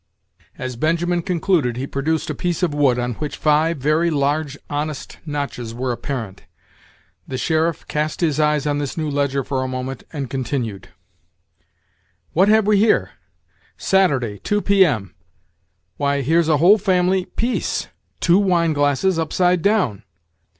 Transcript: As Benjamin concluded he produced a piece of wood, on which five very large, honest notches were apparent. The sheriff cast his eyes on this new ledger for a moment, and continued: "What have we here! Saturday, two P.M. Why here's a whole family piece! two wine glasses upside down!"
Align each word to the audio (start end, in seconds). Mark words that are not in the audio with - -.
As 0.57 0.77
Benjamin 0.77 1.21
concluded 1.21 1.77
he 1.77 1.85
produced 1.85 2.31
a 2.31 2.33
piece 2.33 2.63
of 2.63 2.73
wood, 2.73 2.97
on 2.97 3.13
which 3.21 3.37
five 3.37 3.77
very 3.77 4.09
large, 4.09 4.57
honest 4.67 5.19
notches 5.27 5.75
were 5.75 5.91
apparent. 5.91 6.45
The 7.27 7.37
sheriff 7.37 7.87
cast 7.87 8.21
his 8.21 8.39
eyes 8.39 8.65
on 8.65 8.79
this 8.79 8.97
new 8.97 9.07
ledger 9.07 9.43
for 9.43 9.61
a 9.61 9.67
moment, 9.67 10.03
and 10.11 10.27
continued: 10.27 10.89
"What 12.33 12.47
have 12.47 12.65
we 12.65 12.79
here! 12.79 13.11
Saturday, 13.77 14.39
two 14.39 14.59
P.M. 14.59 15.13
Why 15.97 16.21
here's 16.21 16.49
a 16.49 16.57
whole 16.57 16.79
family 16.79 17.25
piece! 17.25 17.87
two 18.19 18.39
wine 18.39 18.73
glasses 18.73 19.19
upside 19.19 19.61
down!" 19.61 20.01